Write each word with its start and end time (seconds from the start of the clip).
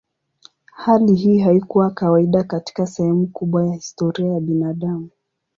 Hali 0.71 1.15
hii 1.15 1.39
haikuwa 1.39 1.91
kawaida 1.91 2.43
katika 2.43 2.87
sehemu 2.87 3.27
kubwa 3.27 3.65
ya 3.67 3.75
historia 3.75 4.33
ya 4.33 4.39
binadamu. 4.39 5.09